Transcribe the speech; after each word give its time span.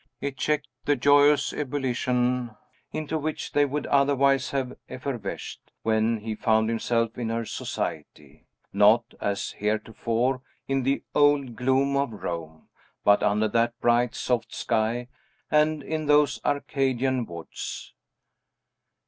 It 0.19 0.35
checked 0.35 0.67
the 0.85 0.95
joyous 0.95 1.53
ebullition 1.53 2.55
into 2.91 3.19
which 3.19 3.51
they 3.51 3.65
would 3.65 3.85
otherwise 3.85 4.49
have 4.49 4.73
effervesced 4.89 5.59
when 5.83 6.21
he 6.21 6.33
found 6.33 6.69
himself 6.69 7.19
in 7.19 7.29
her 7.29 7.45
society, 7.45 8.47
not, 8.73 9.05
as 9.21 9.51
heretofore, 9.51 10.41
in 10.67 10.81
the 10.81 11.03
old 11.13 11.55
gloom 11.55 11.95
of 11.95 12.13
Rome, 12.13 12.67
but 13.03 13.21
under 13.21 13.47
that 13.49 13.79
bright 13.79 14.15
soft 14.15 14.55
sky 14.55 15.07
and 15.51 15.83
in 15.83 16.07
those 16.07 16.41
Arcadian 16.43 17.27
woods. 17.27 17.93